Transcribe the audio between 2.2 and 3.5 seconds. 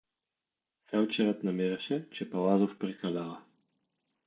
Палазов прекалява.